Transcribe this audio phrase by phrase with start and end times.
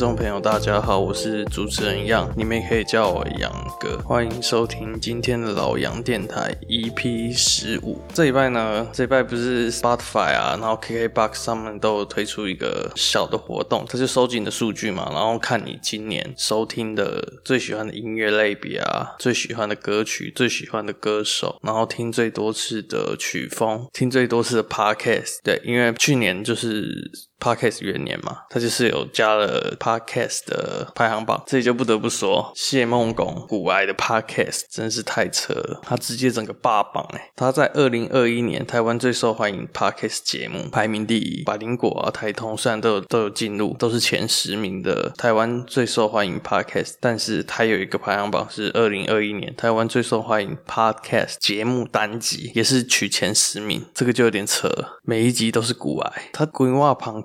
[0.00, 3.98] 众朋友，大家好，我是主持人杨，你们也可以叫我杨哥。
[3.98, 8.00] 欢迎收听今天的老杨电台 EP 十五。
[8.14, 25.40] 这礼拜呢，这礼拜不是 Spotify 啊，然后 KKBOX 上面都有推出一个小的活动，它就收集你的数据嘛，然后看你今年收听的最喜欢的音乐类别啊，最喜欢的歌曲，最喜欢的歌手，然后听最多次的曲风，听最多次的 Podcast。
[25.44, 27.28] 对，因为去年就是。
[27.40, 57.24] Podcast 元年嘛，他就是有加了 Podcast 的排行榜，这里就不得不说谢孟恭股癌的 Podcast 真是太扯了，他直接整个霸榜诶，他在二零二一年台湾最受欢迎 Podcast 节目排名第一，百灵果啊、台通虽然都有都有进入，都是前十名的台湾最受欢迎 Podcast，但是他有一个排行榜是二零二一年台湾最受欢迎 Podcast 节目单集，也是取前十名，这个就有点扯了，每一集都是古埃，他规划旁。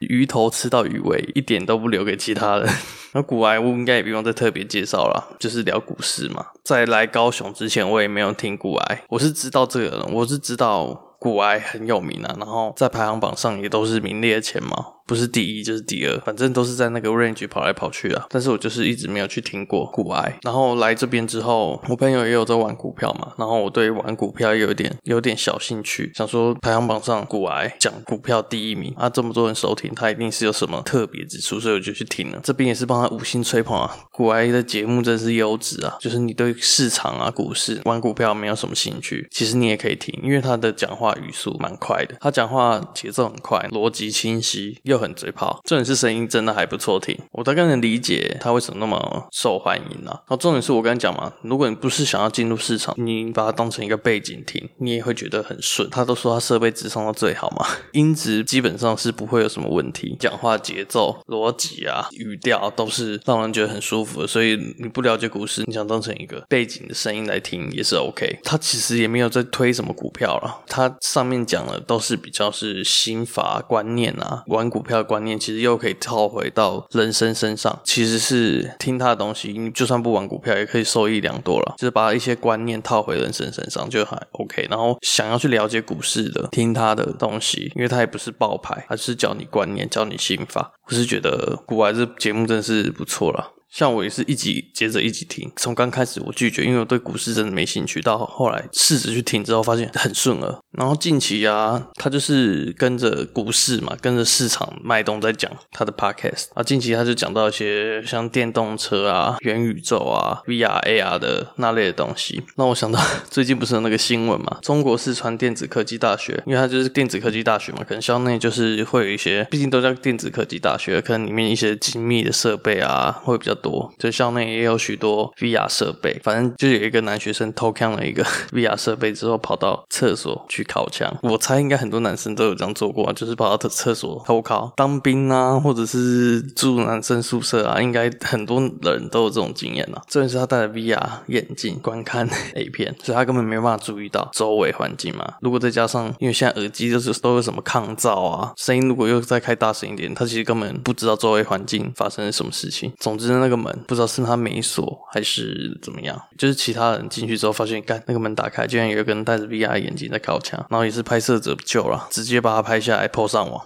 [0.00, 2.68] 鱼头吃到鱼尾，一点都不留给其他人。
[3.14, 6.44] 那古埃屋应该也不用再特别介绍了，就是聊股市嘛。
[6.62, 14.97] 在来高雄之前，我也没有听古埃，我是知道这个人，我是知道古埃很有名啊，然后在排行榜上也都是名列前茅。
[15.08, 18.26] 不是第一就是第二，反正都是在那个 range 跑来跑去啊。
[18.28, 20.38] 但是我就是一直没有去听过股癌。
[20.42, 32.38] 然后来这边之后，我朋友也有在玩股票嘛，然后我对玩股票也有点有点小兴趣，想说排行榜上股癌讲股票第一名啊，这么多人收听，他一定是有什么特别之处，所以我就去听了。
[32.44, 35.96] 这边也是帮他五星吹捧啊，股癌的节目真是优质啊。
[35.98, 44.97] 就是你对市场啊、股市、玩股票没有什么兴趣，其实你也可以听，因为他的讲话语速蛮快的，他讲话节奏很快，逻辑清晰又。
[44.98, 50.10] 很嘴炮，重点是声音真的还不错听，我大概能理解他为什么那么受欢迎啊。
[50.10, 55.88] 然后重点是我跟你讲嘛，如果你不是想要进入市场，你把它当成一个背景听，你也会觉得很顺。
[55.90, 64.26] 他都说他设备直送到最好嘛， 音质基本上是不会有什么问题，讲话节奏、逻辑啊、语调都是让人觉得很舒服的。
[64.26, 68.38] 所以你不了解股市，你想当成一个背景的声音来听也是 OK。
[68.42, 74.78] 他其实也没有在推什么股票了，他上面讲的都是比较是心法观念啊，玩股。
[74.88, 81.74] 票的观念其实又可以套回到人生身上，其实是听他的东西，你就算不玩股票也可以受益良多了。
[81.76, 84.66] 就是把一些观念套回人生身上就还 OK。
[84.70, 90.72] 然后想要去了解股市的，听他的东西，因为他也不是爆牌，而是教你观念，教你心法。
[90.86, 93.52] 我是觉得股癌这节目真是不错了。
[93.70, 100.58] 像我也是一集接着一集听，从刚开始我拒绝，因为我对股市真的没兴趣，到后来试着去听之后，发现很顺耳。
[100.72, 106.62] 然后近期啊，他就是跟着股市嘛，跟着市场脉动在讲他的 podcast 啊。
[106.62, 126.18] 近期他就讲到一些像电动车啊、元宇宙啊、VR、AR 的那类的东西，让我想到 最近不是有那个新闻嘛，中国四川电子科技大学，因为它就是电子科技大学嘛，可能校内就是会有一些，毕竟都叫电子科技大学，可能里面一些精密的设备啊会比较多，就校内也有许多 VR 设备。
[126.22, 131.14] 反正就有一个男学生偷看了一个 VR 设备之后，跑到厕所去靠墙。
[131.22, 134.72] 我猜应该很多男生都有这样做过，就是跑到厕所偷靠。
[134.76, 140.02] 当兵啊，或者是住男生宿舍啊，应该很多人都有这种经验啊。
[140.08, 145.34] 这边是他戴着 VR 眼镜观看 A 片，所以他根本没有办法注意到周围环境嘛。
[145.40, 152.92] 如果再加上，因为现在耳机就是都有什么抗噪啊，声音如果又再开大声一点，他其实根本不知道周围环境发生了什么事情。
[152.98, 163.64] 总之呢那个门不知道是他没锁还是怎么样，就是其他人进去之后发现，看那个门打开，竟然有一个人戴着 VR 眼镜在靠墙，然后也是拍摄者不救了，直接把他拍下来 PO 上网，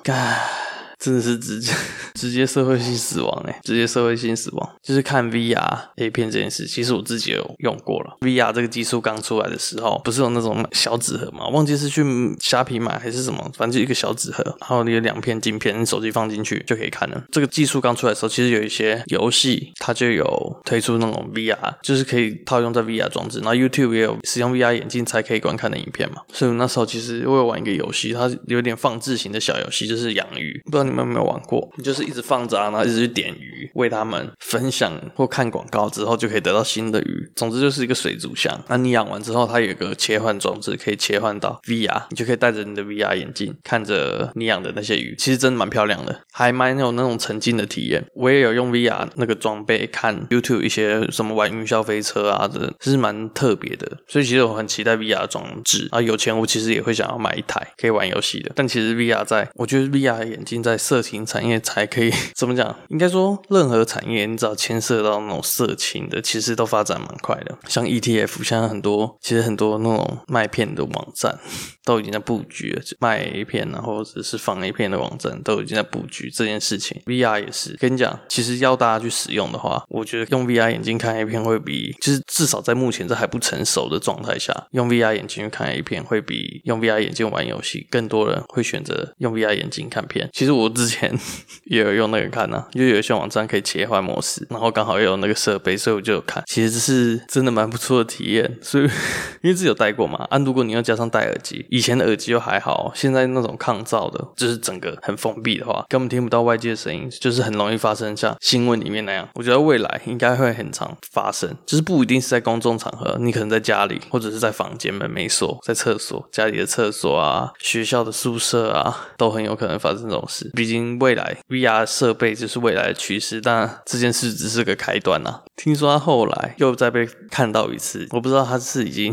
[1.03, 1.73] 真的是直接
[2.15, 8.17] 直接社会性死亡哎，直接社会性死亡，就是看 VR A 片这件事，其实我自己有用过了。
[8.21, 11.49] VR 这个技术刚出来的时候，不是有那种小纸盒吗？
[11.49, 12.05] 忘记是去
[12.38, 17.21] 虾皮买还是什么，反正就一个小纸盒，然后你有两片镜片，你手机放进去就可以看了。
[17.32, 26.23] 这个技术刚出来的时候，其实有一些游戏它就有推出那种 VR，就是可以套用在 VR 装置，然后 YouTube 也有使用 VR 眼镜才可以观看的影片嘛。
[26.32, 30.92] 所以那时候其实我有玩一个游戏，它有点放置型的小游戏，就是养鱼，不知道你。
[30.93, 31.67] 你们有没有玩过？
[31.77, 37.33] 你就是一直放着啊，然后一直去点鱼，喂他们，分享或看广告之后就可以得到新的鱼。
[37.35, 38.62] 总之就是一个水族箱。
[38.69, 45.15] 那你养完之后，它有一个切换装置，可以切换到 VR，你就可以戴着你的 VR 眼镜看着你养的那些鱼。
[45.17, 48.05] 其实真的蛮漂亮的，还蛮有那种沉浸的体验。
[48.15, 53.91] 我也有用 VR 那个装备看 YouTube 一些什么玩云霄飞车啊的，是蛮特别的。
[54.06, 56.00] 所以其实我很期待 VR 装置啊。
[56.00, 58.53] 有钱我其实也会想要买一台可以玩游戏的。
[58.55, 62.75] 但其实 VR 在，我觉得 VR 眼镜在色情产业才可以 怎么讲？
[62.88, 67.56] 应该说，任何产业你只要牵涉到那种色情的，其实都发展蛮快的。
[67.69, 71.38] 像 ETF，现在很多其实很多那种卖片的网站
[71.84, 77.00] 都已经在布局，卖 A 片啊，或者是放 A 片的网站都已经在布局这件事情。
[77.06, 90.28] VR 也是，跟你讲，其实要大家去使用的话，我觉得用 VR 眼镜看 A 片会比，就是至少在目前这还不成熟的状态下，用 VR 眼镜去看 A 片会比用 VR 眼镜玩游戏，更多人会选择用 VR 眼镜看片。
[90.32, 91.17] 其实我之前
[91.65, 96.43] 也有用那个看啊，因为有一些网站可以切换模式，然后刚好又有那个设备，所以我就有看。
[96.47, 98.85] 其实这是真的蛮不错的体验，所以
[99.43, 100.27] 因为自己有戴过嘛。
[100.31, 109.29] 啊，如果你要加上戴耳机，以前的耳机又还好，现在那种抗噪的，就是整个很封闭的话，根本听不到外界的声音，就是很容易发生像新闻里面那样。
[109.35, 120.51] 我觉得未来应该会很常发生，就是不一定是在公众场合，你可能在家里或者是在房间门没锁，在厕所、家里的厕所啊、学校的宿舍啊，都很有可能发生这种事。
[120.62, 125.43] 毕竟未来 VR 设备就是未来的趋势，但这件事只是个开端啊。
[125.56, 129.12] 听说他后来又再被看到一次，我不知道他是已经。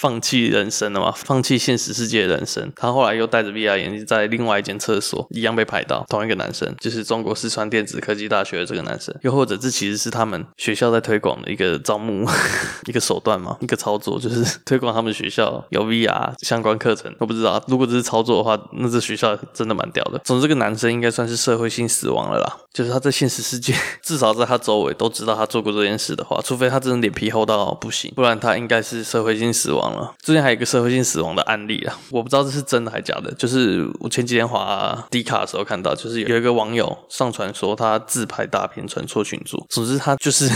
[0.00, 1.12] 放弃人生了嘛？
[1.14, 2.72] 放弃现实世界的人生。
[2.74, 9.14] 他后来又戴着 VR 眼镜，在另外一间厕所一样被拍到，同一个男生，就是中国四川电子科技大学的这个男生。
[9.20, 12.26] 又或者这其实是他们学校在推广的一个招募
[12.88, 17.14] 一个手段嘛，一个操作，就是推广他们学校有 VR 相关课程。
[17.18, 20.18] 我不知道，如果这是操作的话，那这学校真的蛮屌的。
[20.24, 22.56] 总之，这个男生应该算是社会性死亡了啦。
[22.72, 29.89] 就是他在现实世界， 至少在他周围都知道他做过这件事的话，除非他真的脸皮厚到不行，不然他应该是社会性死亡。
[30.22, 33.32] 之前还有一个社会性死亡的案例啊，我不知道这是真的还是假的。
[33.34, 40.50] 就是我前几天滑 D 卡的时候看到，就是有一个网友上传说他自拍大片传错群组，总之他就是。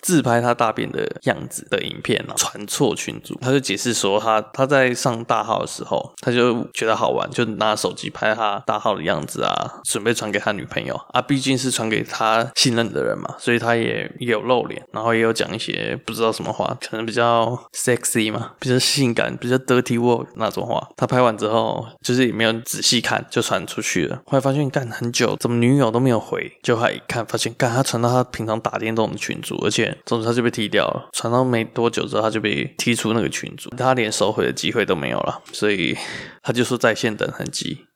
[0.00, 20.88] 自拍他大便的样子的影片，传错群组，他就解释说他他在上大号的时候，他就觉得好玩，就拿手机拍他大号的样子啊，准备传给他女朋友啊，毕竟是传给他信任的人嘛，所以他也也有露脸，然后也有讲一些不知道什么话，可能比较 sexy 嘛，比较性感，比较 dirty work 那种话。
[20.96, 24.16] 他拍完之后，就是也没有仔细看，就传出去了。
[24.26, 29.89] 后来发现干很久，怎么女友都没有回，就他一看，发现干他传到他平常打电动的群组，而且。
[30.06, 35.96] 总之他就被踢掉了，传到没多久之后，他就被踢出那个群组，他连收回的机会都没有了，所以
[36.42, 37.86] 他就说在线等很急。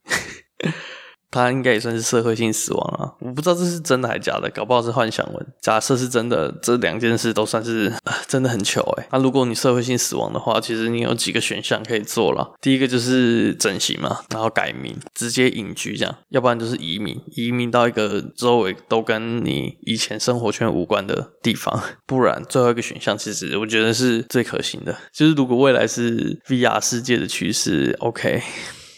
[1.34, 5.46] 他应该也算是社会性死亡了，我不知道这是真的还是假的，搞不好是幻想文。
[5.60, 7.92] 假设是真的，这两件事都算是
[8.28, 9.08] 真的很糗哎。
[9.10, 12.54] 那如果你社会性死亡的话，其实你有几个选项可以做了。
[12.60, 21.82] 第一个就是整形嘛，然后改名，直接隐居这样；要不然就是移民，移民到一个周围都跟你以前生活圈无关的地方。
[22.06, 28.42] 不然最后一个选项，其实我觉得是最可行的，就是如果未来是 VR 世界的趋势，OK。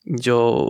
[0.09, 0.65] 你就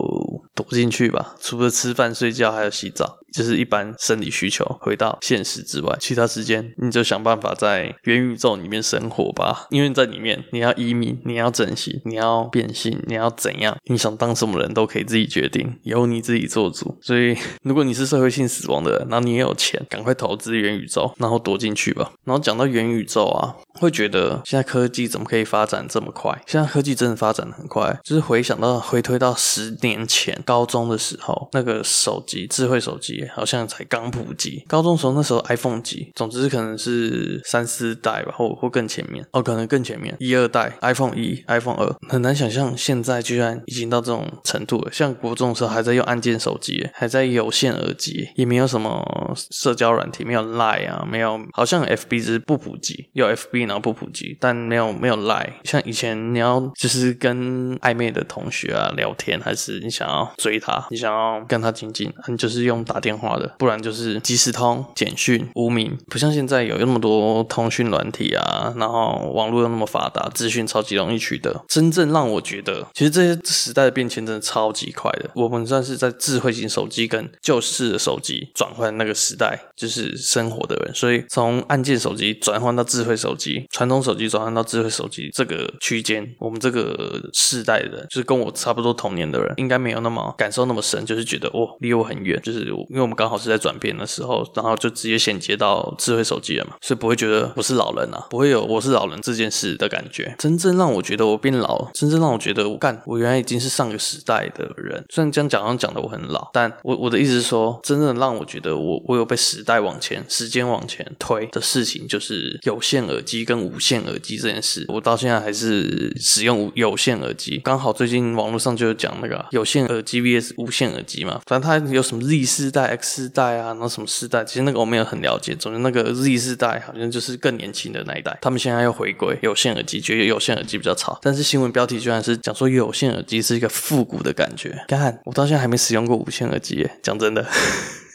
[0.56, 3.18] 躲进去吧，除了吃饭、睡觉，还有洗澡。
[3.32, 9.66] 就是一般生理需求，回到现实之外，其他时间你就想办法在元宇宙里面生活吧。
[9.68, 16.96] 因为在里面，你要移民，你要整形，你要变性，你要怎样，你想当什么人都可以自己决定，由你自己做主。
[17.02, 22.10] 所以，如果你是社会性死亡的人，然后你也有钱，赶快投资元宇宙，然后躲进去吧。
[22.24, 26.40] 然后讲到元宇宙啊，会觉得现在科技怎么可以发展这么快？
[26.46, 33.26] 现在科技真的发展的很快，就是回想到回推到十年前高中的时候，那个手机，智慧手机。
[33.34, 44.92] 好像才刚普及，高中时候那时候 iPhone 几，总之可能是三四代吧，或或更前面哦，可能更前面一二代 iPhone 一、iPhone 二，很难想象现在居然已经到这种程度了。
[44.92, 49.02] 像国中的时候还在用按键手机，还在有线耳机，也没有什么
[49.50, 55.52] 社交软体，没有 Line 啊，没有，好像 FB 只是不普及，有 FB 然后不普及，但没有没有 Line。
[55.64, 71.64] 像以前你要就是跟暧昧的同学啊聊天，还是你想要追他，你想要跟他亲近，你就是用打电话的，不然就是即时通、简讯、无名，不像现在有那么多通讯软体啊，然后网络又那么发达，资讯超级容易取得。
[71.68, 75.30] 真正让我觉得，其实这些时代的变迁真的超级快的。
[75.34, 80.94] 我们算是在智慧型手机跟旧式的手机转换那个时代，就是生活的人。
[80.94, 100.34] 所以从按键手机转换到智慧手机，传统手机转换到智慧手机这个区间，我们这个世代的人，就是跟我差不多同年的人，应该没有那么感受那么深，就是觉得哦，离我很远，就是因因为我们刚好是在转变的时候，然后就直接衔接到智慧手机了嘛，所以不会觉得我是老人啊，不会有我是老人这件事的感觉。
[100.38, 105.04] 真正让我觉得我变老，真正让我觉得我干，我原来已经是上个时代的人。
[105.10, 114.84] 虽然这样讲好像讲的我很老，但我我的意思是说，真正让我觉得我我有被时代往前、时间往前推的事情，就是有线耳机跟无线耳机这件事。
[114.88, 117.60] 我到现在还是使用有线耳机。
[117.64, 125.54] 刚好最近网络上就有讲那个有线耳机 vs 无线耳机嘛，反正它有什么 Z 世代、X 世代啊，然后什么世代，其实那个我没有很了解。
[125.54, 131.18] 总之那个 Z 世代好像就是更年轻的那一代，他们现在又回归有线耳机，觉得有线耳机比较潮。
[131.22, 134.84] 但是新闻标题居然是讲说有线耳机是一个复古的感觉。
[134.88, 137.46] 干，我到现在还没使用过无线耳机耶，讲真的。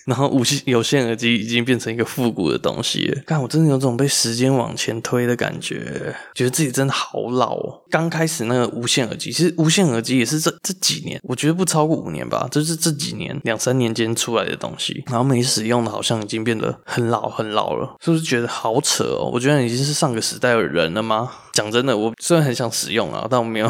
[0.05, 7.81] 然后无线有线耳机已经变成一个复古的东西了，看我真的有种被时间往前推的感觉，觉得自己真的好老哦。
[7.89, 15.03] 刚开始那个无线耳机，其实无线耳机也是这这几年，我觉得不超过五年吧，就是这几年两三年间出来的东西。
[15.07, 19.29] 然后没使用的，好像已经变得很老很老了，是不是觉得好扯哦？
[19.31, 21.31] 我觉得已经是上个时代的人了吗？
[21.53, 23.69] 讲真的，我虽然很想使用啊，但我没有。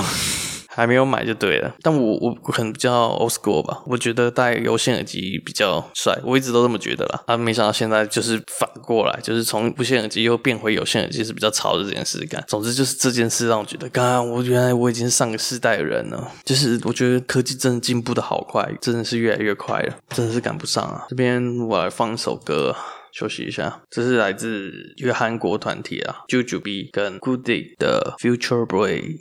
[0.74, 7.24] 还没有买就对了，但我我可能比较 old school 吧，我觉得戴有线耳机比较帅，我一直都这么觉得啦。
[7.28, 12.44] 啊，没想到现在就是反过来，就是从无线耳机又变回有线耳机是比较潮的这件事干。
[12.48, 16.32] 总之就是这件事让我觉得，刚刚我原来我已经是上个世代的人了。
[16.46, 21.06] 就是我觉得科技真的进步的好快，真的是越来越快了，真的是赶不上啊。
[21.10, 22.76] 这边我来放一首歌
[23.12, 29.20] 休息一下，这是来自一个韩国团体啊，Jujubee 跟 Goody 的 Future Boy。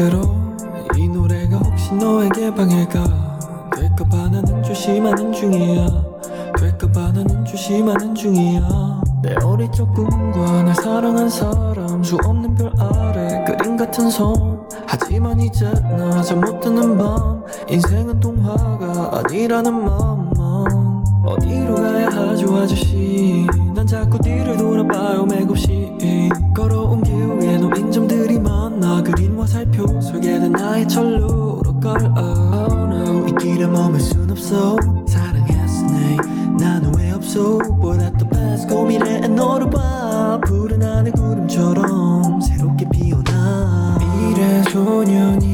[0.00, 0.22] 끝으로
[0.96, 5.86] 이 노래가 혹시 너에게 방해가 될까봐 나는 조심하는 중이야.
[6.58, 9.00] 될까봐 나는 조심하는 중이야.
[9.22, 15.38] 내 어릴 적 꿈과 날 사랑한 사람 수 없는 별 아래 그림 같은 손 하지만
[15.38, 21.04] 이제 나 잘 못드는 밤 인생은 동화가 아니라는 맘만.
[21.26, 23.46] 어디로 가야 하죠 아저씨?
[23.74, 25.92] 난 자꾸 뒤를 돌아봐요 맥없이.
[26.56, 27.19] 걸어온 길
[29.86, 33.26] 속에 든 나의 철로로 걸어 oh, oh, no.
[33.28, 34.76] 이 길에 머물 순 없어.
[35.06, 36.16] 사랑했으니
[36.58, 37.58] 는왜 없어.
[37.58, 39.28] 보다 더 best 고민해.
[39.28, 40.40] 너를 봐.
[40.44, 43.98] 푸른 하늘 구름처럼 새롭게 피어나.
[43.98, 45.49] 미래 소년이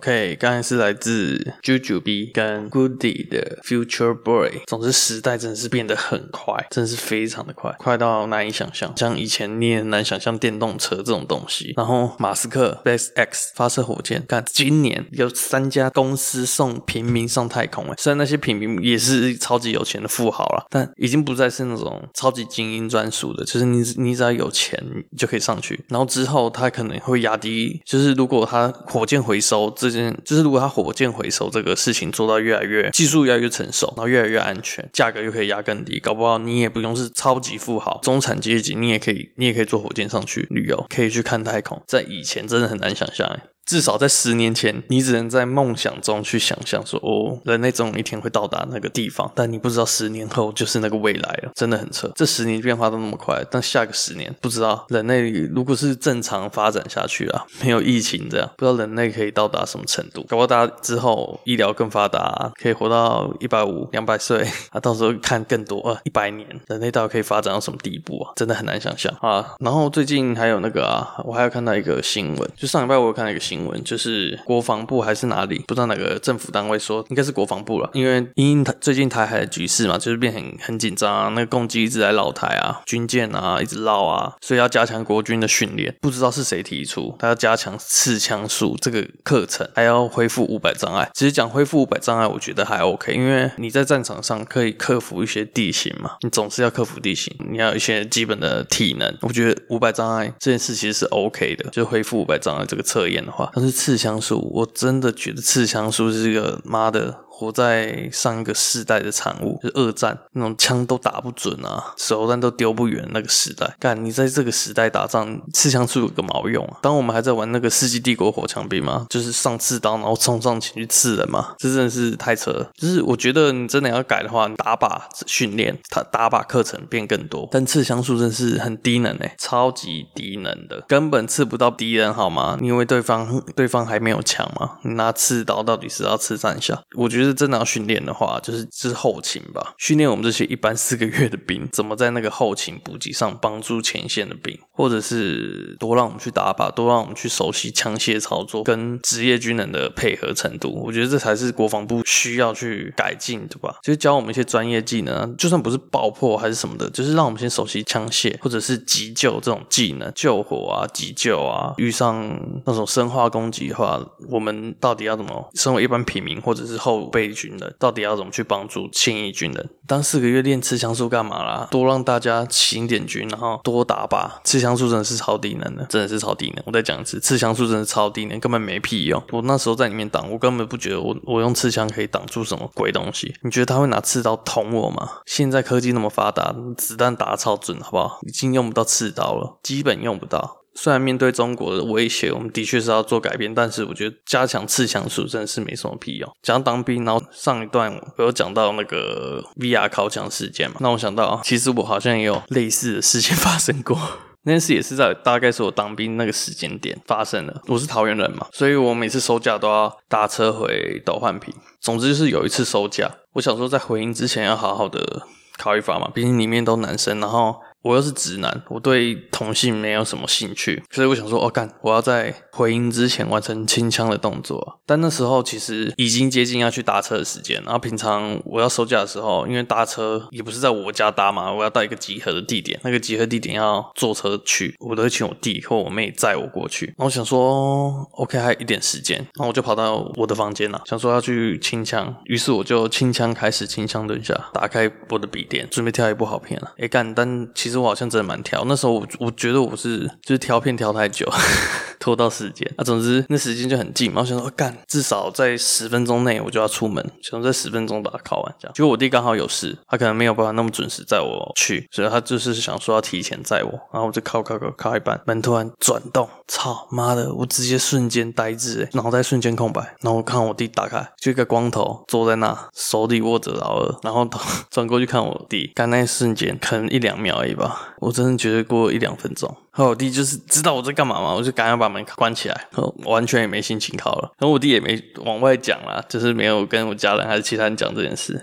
[0.00, 4.62] OK，刚才是来自 Juju B 跟 Goody 的 Future Boy。
[4.66, 8.90] 总之，时代真的是变得很快，真的是非常的快，快到难以想象。
[8.96, 11.74] 像以前你也很难想象电动车这种东西。
[11.76, 17.84] 然后，马斯克 SpaceX 发射火箭，看今年有三家公司送平民上太空。
[17.90, 24.82] 哎，虽然那些平民也是超级有钱的富豪了，但已经不再是那种超级精英专属的，就是你你只要有钱
[25.18, 25.84] 就可以上去。
[25.88, 29.70] 然后之后他可能会压低，就是如果他火箭回收。
[29.76, 41.82] 这就是，如果它火箭回收这个事情做到越来越技术越来越成熟，然后越来越安全，价格又可以压更低，搞不好你也不用是超级富豪，中产阶级你也可以，你也可以坐火箭上去旅游，可以去看太空。
[41.86, 43.28] 在以前真的很难想象，
[43.70, 52.10] 至少在十年前，你只能在梦想中去想象说，哦，人类总有一天会到达那个地方，但你不知道十年后就是那个未来了，真的很扯。
[52.16, 60.26] 这十年变化都那么快，但下个十年不知道人类如果是正常发展下去啊，没有疫情这样，不知道人类可以到达什么程度。
[60.28, 68.32] 搞不好之后医疗更发达，可以活到一百五、两百岁， 啊，到时候看更多啊，一百年，人类到底可以发展到什么地步啊？
[68.34, 69.54] 真的很难想象啊。
[69.60, 85.94] 然后最近还有那个啊，我还有看到一个新闻，就上礼拜我有看到一个新闻，就是国防部还是哪里，不知道哪个政府单位说，应该是国防部了，因为因台最近台海的局势嘛，就是变很很紧张啊，那个共机一直在绕台啊，军舰啊一直绕啊，所以要加强国军的训练。
[86.00, 91.10] 不知道是谁提出，他要加强刺枪术这个课程，还要恢复五百障碍。
[91.14, 99.14] 其实讲恢复五百障碍，我觉得还 OK，因为你在战场上可以克服一些地形嘛，你总是要克服地形，你要有一些基本的体能。
[99.22, 107.18] 我觉得五百障碍这件事其实是 OK 的，就恢复五百障碍这个测验的话，他是刺枪术，我真的觉得刺枪术是一个妈的。
[107.40, 113.74] 活在上一个世代的产物，是二战那种枪都打不准啊，手榴弹都丢不远那个时代。
[113.80, 116.76] 干，你在这个时代打仗，刺枪术有个毛用啊？
[116.82, 122.68] 当我们还在玩那个《世纪帝国火枪兵》吗，就是上刺刀，然后冲上前去刺人嘛，这真的是太扯了。
[122.74, 127.48] 就是我觉得你真的要改的话，打靶训练，他打靶课程变更多。
[127.50, 132.58] 但刺枪术真是很低能诶、超级低能的，根本刺不到敌人好吗？
[132.60, 136.78] 因为对方对方还没有枪嘛，你拿刺刀到底是要刺三下？
[136.98, 137.29] 我觉得。
[137.34, 139.74] 真的要训练的话，就是是后勤吧。
[139.78, 150.82] 训练我们这些一般四个月的兵， 怎么在那个后勤补给上帮助前线的兵，或者是多让我们去打靶，多让我们去熟悉枪械操作跟职业军人的配合程度。
[150.84, 153.76] 我觉得这才是国防部需要去改进的吧。
[153.82, 165.50] 就是教我们一些专业技能，就算不是爆破还是什么的，就是让我们先熟悉枪械或者是急救这种技能，救火啊、急救啊，遇上那种生化攻击的话，我们到底要怎么？
[165.54, 167.19] 身为一般平民或者是后备。
[167.28, 169.70] 军人到底要怎么去帮助现役军人？
[169.86, 171.68] 当四个月练刺枪术干嘛啦？
[171.70, 174.30] 多让大家勤点军，然后多打靶。
[174.44, 176.62] 刺枪术真的是超低能的，真的是超低能。
[176.66, 179.22] 我再讲一次，刺枪术真的是超低能，根本没屁用。
[179.30, 183.34] 我那时候在里面挡，我根本不觉得我我用刺枪可以挡住什么鬼东西。
[183.42, 185.08] 你觉得他会拿刺刀捅我吗？
[185.26, 188.20] 现在科技那么发达，子弹打得超准，好不好？
[188.26, 190.59] 已经用不到刺刀了，基本用不到。
[190.82, 196.30] 虽然面对中国的威胁，我们的确是要做改变，但是我觉得加强刺枪术真的是没什么屁用。
[196.42, 203.98] 讲到当兵，然后上一段我有讲到那个 VR 靠墙事件嘛，那我想到其实我好像也有类似的事情 发生过。
[204.44, 207.60] 那件事也是在大概是我当兵那个时间点发生的。
[207.66, 211.52] 我是桃园人嘛，所以我每次收假都要搭车回斗焕坪。
[211.78, 215.26] 总之就是有一次收假，我想说在回营之前要好好的
[215.58, 217.56] 考一发嘛，毕竟里面都男生，然后。
[217.82, 224.80] 我又是直男，我对同性没有什么兴趣，所以我想说，哦干，我要在回音之前完成清枪的动作。
[224.84, 236.86] 但那时候其实已经接近要去搭车的时间，然后平常我要收假的时候，因为搭车也不是在我家搭嘛，我要到一个集合的地点，那个集合地点要坐车去，我都会请我弟或我妹载我过去。
[236.86, 246.72] 然后我想说，OK，还有一点时间，然后我就跑到我的房间了，想说要去清枪，于是我就清枪开始清枪蹲下，打开我的笔电，准备挑一部好片了。
[246.78, 251.24] 哎干，但其其实我好像真的蛮挑，那时候我我觉得我是就是挑片挑太久，
[252.00, 252.68] 拖到时间。
[252.76, 258.74] 啊、总之那时间就很近嘛，我想说干，至少在十分钟内我就要出门，想在十分钟把它考完这样。
[258.74, 263.70] 结果我弟刚好有事，他可能没有办法那么准时载我去，所以他就是想说要提前载我。
[263.92, 269.80] 然后我就考考考考一半，门突然转动，操妈的，我直接瞬间呆滞，脑袋瞬间空白。
[270.00, 274.28] 然后我看我弟打开，就一个光头坐在那，手里握着老二，然后
[274.72, 277.54] 转过去看我弟，干那一瞬间可能一两秒而已。
[277.98, 288.42] 我真的觉得过一两分钟，然后我弟就是知道我在干嘛嘛，我就赶快把门关起来，然后完全也没心情考了，然后我弟也没往外讲啦，就是没有跟我家人还是其他人讲这件事。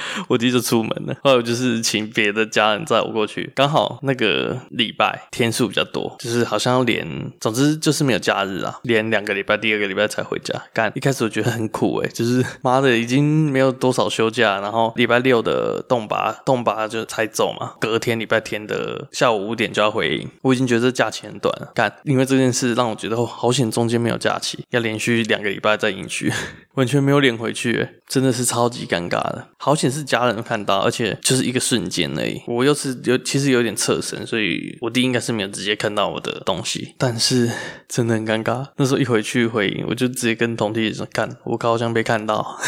[0.28, 7.06] 我弟就出门了，后来我就是请别的家人载我过去，刚好那个礼拜天数比较多，就是好像连，
[7.40, 10.54] 总之就是没有假日啊，连两个礼拜，第二个礼拜才回家。
[10.72, 21.70] 干，一开始我觉得很苦诶、就是妈的已经没有多少休假，然后礼拜六的动拔动拔就才走嘛，隔天礼拜天的下午五点就要回营，我已经觉得这假期很短了。
[21.74, 26.32] 干，因为这件事让我觉得，好险中间没有假期，要连续两个礼拜在营区，
[26.74, 30.02] 完全没有脸回去、真的是超级尴尬的，好险是。
[30.12, 32.42] 家人看到，而且就是一个瞬间而已。
[32.46, 36.94] 我又是有，其实有点侧身，所以我弟应该是没有直接看到我的东西。
[36.98, 37.50] 但是
[37.88, 38.66] 真的很尴尬。
[38.76, 42.58] 那时候一回去回应，我就直接跟同弟说：“干，我好像被看到。”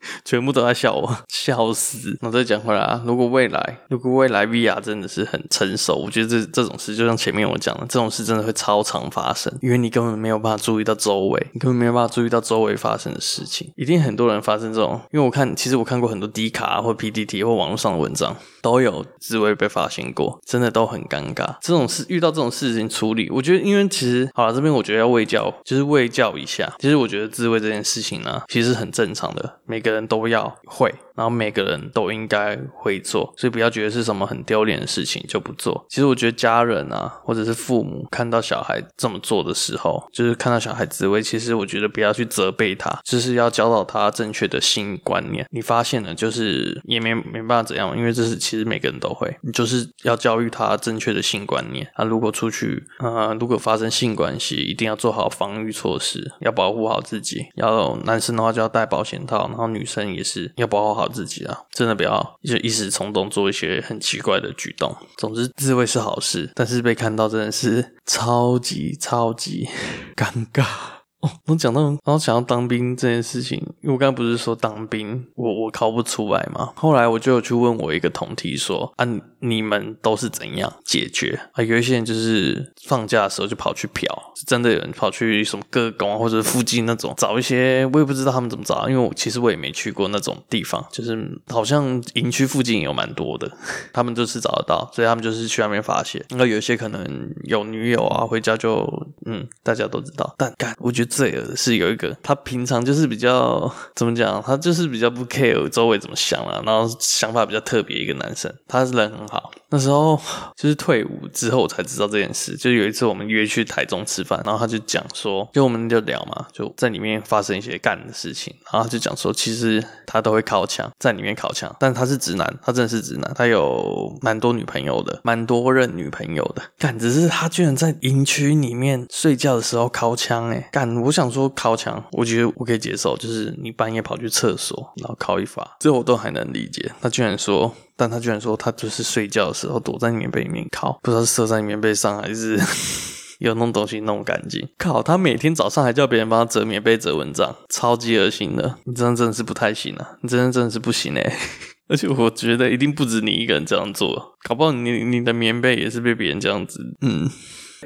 [0.24, 2.16] 全部都在笑我，笑死！
[2.20, 15.00] 那再讲回来啊，如果未来，如果未来 VR 真的是很成熟，我觉得这这种事，就像前面我讲的，这种事真的会超常发生，因为你根本没有办法注意到周围，你根本没有办法注意到周围发生的事情，一定很多人发生这种。
[15.12, 21.56] 因为我看，其实我看过很多 D 卡或 PTT 或网络上的文章，都有自慰被发现过，真的都很尴尬。
[21.60, 26.72] 这种事遇到这种事情处理，我觉得，因为其实好了，这边我觉得要喂教，就是喂教一下。
[26.78, 30.94] 其实我觉得自慰这件事情呢、其实很正常的，每个人都要会。
[31.20, 35.84] 然后每个人都应该会做，所以不要觉得是什么很丢脸的事情就不做。
[35.90, 45.46] 其实我觉得家人啊，或者是父母看到小孩这么做的时候，就是看到小孩自慰，其实我觉得不要去责备他，就是要教导他正确的性观念。
[45.50, 51.86] 你发现了，就是也没没办法怎样，因为这是其实每个人都会，你就是要教育他正确的性观念。
[51.96, 57.44] 啊，如果出去，呃，如果发生性关系，一定要做好防御措施，要保护好自己。
[57.56, 64.94] 要男生的话就要戴保险套，然后女生也是要保护好自己啊，真的不要就一时冲动做一些很奇怪的举动。
[65.16, 69.68] 总之，自慰是好事，但是被看到真的是超级超级
[70.16, 70.99] 尴尬。
[71.20, 76.72] 哦，我讲到，然后想要当兵这件事情，因为我刚刚不是说当兵，我我考不出来嘛。
[76.74, 79.06] 后来我就有去问我一个同题说，啊，
[79.40, 81.62] 你们都是怎样解决啊？
[81.62, 93.50] 有一些人就是放假的时候就跑去嫖，是真的有人跑去什么各工或者附近那种找一些，我也不知道他们怎么找，因为我其实我也没去过那种地方，就是好像营区附近有蛮多的，
[93.92, 96.24] 他们就是找得到，所以他们就是去那边发泄。
[96.30, 98.88] 那有一些可能有女友啊，回家就
[99.26, 101.09] 嗯，大家都知道，但干，我觉得。
[101.10, 109.50] 罪恶是有一个，他平常就是比较 怎么讲，他就是比较不 care 周围怎么想了，然后想法比较特别一个男生，他是人很好。
[109.72, 110.20] 那时候
[110.56, 130.99] 就是退伍之后才知道这件事，就有一次我们约去台中吃饭，然后他就讲说，就我们就聊嘛，就在里面发生一些干的事情，然后他就讲说，其实他都会靠枪，在里面靠枪，但他是直男，他真的是直男，他有蛮多女朋友的，蛮多任女朋友的，干，只是他居然在营区里面睡觉的时候靠枪，诶干。
[131.00, 136.92] 我想说靠墙，我觉得我可以接受，就是你半夜跑去厕所，然后靠一发，这我都还能理解。
[137.00, 142.58] 他居然说，但他居然说他就是睡觉的时候躲在棉被里面靠，不知道是射在棉被上还是
[143.40, 144.68] 有弄东西弄干净。
[144.78, 148.76] 靠，他每天早上还叫别人帮他折棉被、折蚊帐，超级恶心的。
[148.84, 151.36] 你真的真的是不太行啊，你真的真的是不行哎。
[151.88, 157.28] 而且我觉得一定不止你一个人这样做，搞不好你你的棉被也是被别人这样子，嗯。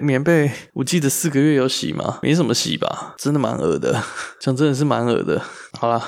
[0.00, 2.18] 棉被，我记得四个月有洗吗？
[2.22, 4.02] 没什么洗吧，真的蛮恶的，
[4.40, 5.40] 讲真的是蛮恶的。
[5.78, 6.02] 好啦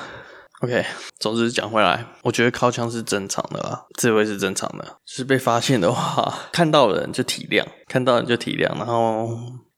[0.61, 0.85] ，OK，
[1.18, 4.99] 总之讲回来，我觉得靠枪是正常的啦，自慰是正常的。
[5.05, 9.29] 是被发现的话， 看到人就体谅，看到人就体谅，然后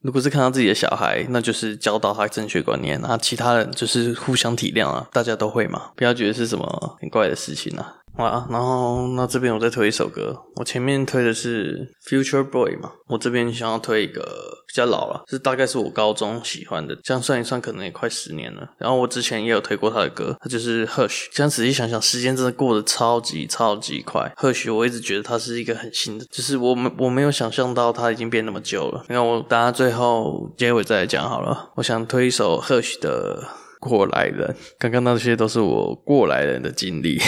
[0.01, 7.97] 如果是看到自己的小孩，那就是教导他正确观念，然后其他人就是互相体谅啊，大家都会嘛，不要觉得是什么很怪的事情啊。
[8.26, 14.22] 啊，然后那这边我再推一首歌，我前面推的是 Future Boy 嘛，我这边想要推一个
[14.66, 18.68] 比较老了，是大概是我高中喜欢的，这样算一算可能也快十年了。
[18.78, 21.26] 然后我之前也有推过他的歌，他就是 Hush。
[21.33, 24.33] 这样仔细想想，时间真的过得超级超级快。
[24.37, 29.04] Hush 我一直觉得他是一个很新的，就是我没我没有想象到他已经变那么久了。
[29.09, 31.70] 那我等下最后结尾再来讲好了。
[31.76, 33.44] 我想推一首 Hush 的
[33.78, 37.20] 过来人，刚刚那些都是我过来人的经历。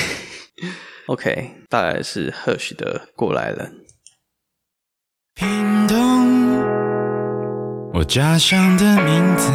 [1.06, 3.72] OK，大概是 Hush 的过来人。
[5.34, 5.48] 屏
[5.88, 6.60] 东，
[7.94, 9.50] 我家乡的名字，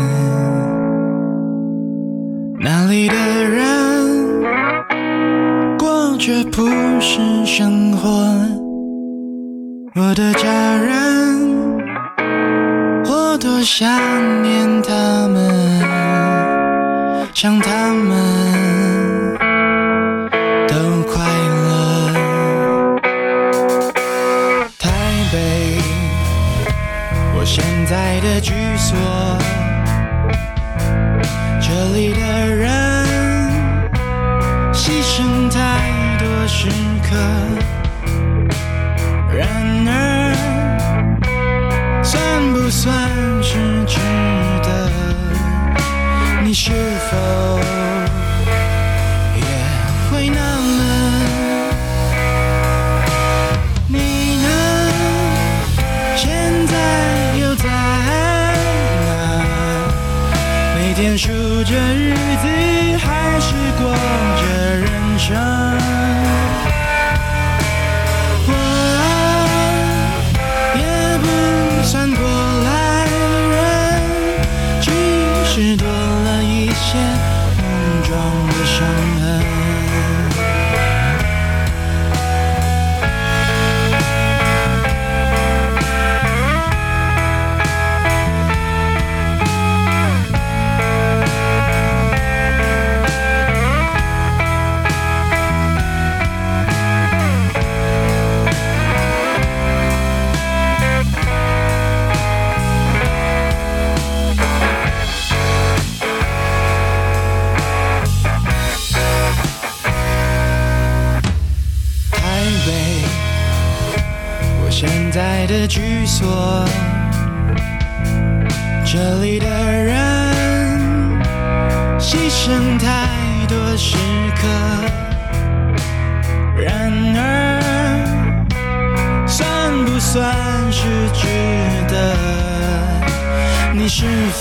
[2.59, 4.41] 那里的人
[5.77, 6.67] 过着朴
[6.99, 8.09] 实生活。
[9.97, 11.77] 我的家人，
[13.05, 13.87] 我多想
[14.41, 15.44] 念他们，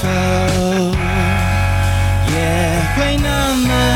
[0.01, 0.09] 走
[2.27, 2.37] 也
[2.97, 3.94] 会那么？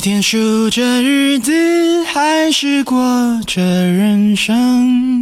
[0.00, 1.52] 每天数着日子，
[2.04, 2.98] 还是过
[3.46, 5.19] 着人生？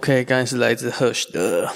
[0.00, 1.70] OK，刚才是来自 Hush 的。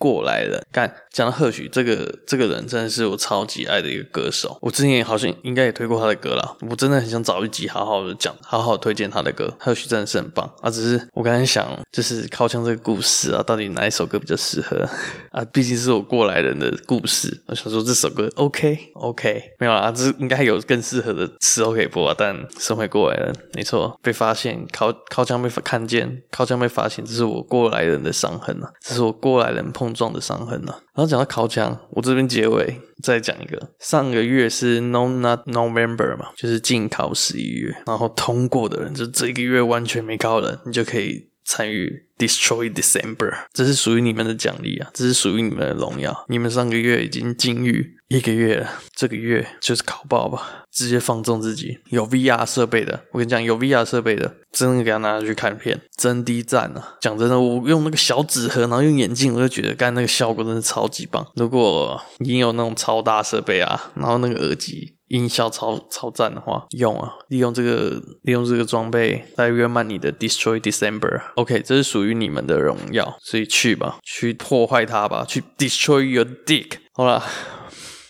[0.00, 4.56] 过来人，干讲到贺许这个这个人，真的是我超级爱的一个歌手。
[4.62, 6.56] 我之前好像应该也推过他的歌啦。
[6.70, 9.54] 我真的很想找一集好好的讲，好好推荐他的歌。
[9.60, 10.70] 贺许真的是很棒啊！
[10.70, 14.88] 只是我刚才想，就是靠枪这个故事啊，到底哪一首歌比较适合
[15.30, 15.44] 啊？
[15.52, 22.14] 毕竟是我过来人的故事，我想说这首歌 OK OK 没有啊，这应该有更适合的时候可以播啊。
[22.16, 29.89] 但身为过来人，没错，被发现靠靠枪被看见，靠枪被发现，这是我过来人的伤痕啊，这是我过来人碰。
[29.92, 30.80] 撞的伤痕呢、啊？
[30.94, 33.70] 然后讲到考枪，我这边结尾再讲一个。
[33.78, 46.24] 上个月是 No Not November 嘛，就是进考十一月，然后通过的人，就这个月完全没考的人，你就可以参与 Destroy December，这是属于你们的奖励啊，这是属于你们的荣耀。
[46.28, 51.80] 你们上个月已经禁欲一个月了，这个月就是考爆吧，直接放纵自己。
[51.88, 56.94] 有 VR 设备的，我跟你讲，有 VR 设备的，真的给他拿去看片，真的赞啊！
[57.00, 61.26] 讲真的，我用那个小纸盒，然后用眼镜，我就觉得刚那个效果真的超级棒。
[61.34, 71.20] 如果你有那种超大设备啊，然后那个耳机音效超超赞的话，用啊，利用这个利用这个装备来圆满你的 Destroy December。
[71.36, 76.72] OK，这是属于你们的荣耀，所以去吧，去破坏它吧，去 Destroy your dick。
[76.94, 77.22] 好了。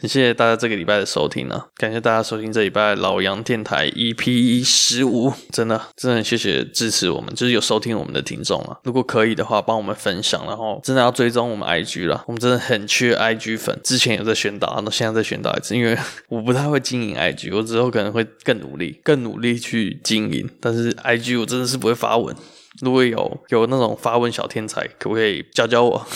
[0.09, 1.67] 谢谢大家这个礼拜的收听啊！
[1.77, 8.79] 感谢大家收听这礼拜老杨电台 EP 十五，真的真的很谢谢支持我们，就是有收听我们的听众啊。
[8.85, 13.79] 如果可以的话，帮我们分享，然后真的要追踪我们 IG 了，我们真的很缺 IG 粉。
[13.85, 15.97] 之前有在宣导，那现在再宣导一次，因为
[16.29, 20.49] 我不太会经营 IG，我之后可能会更努力，更努力去经营。
[20.61, 22.35] 但是 IG 我真的是不会发文，
[22.81, 26.07] 如果有有那种发文小天才，可不可以教教我？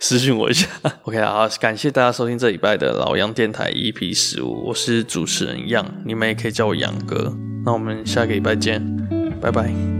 [0.00, 0.68] 私信我一下，
[1.02, 8.80] OK 啊，感谢大家收听这礼拜的老杨电台 EP 十五，我是主持人杨，你们也可以叫我杨哥，那我们下个礼拜见，
[9.40, 9.97] 拜拜。